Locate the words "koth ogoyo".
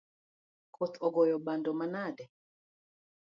0.75-1.35